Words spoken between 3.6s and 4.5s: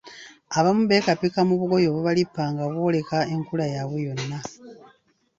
yaabwe yonna.